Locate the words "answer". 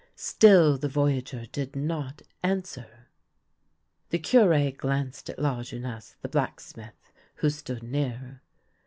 2.41-3.07